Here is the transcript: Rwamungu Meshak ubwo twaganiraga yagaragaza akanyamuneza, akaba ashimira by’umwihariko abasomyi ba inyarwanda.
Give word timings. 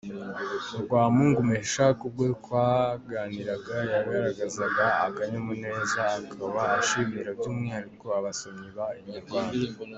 Rwamungu 0.81 1.39
Meshak 1.49 1.97
ubwo 2.07 2.23
twaganiraga 2.39 3.75
yagaragaza 3.93 4.63
akanyamuneza, 5.07 6.01
akaba 6.19 6.61
ashimira 6.79 7.29
by’umwihariko 7.37 8.05
abasomyi 8.19 8.69
ba 8.77 8.87
inyarwanda. 8.99 9.61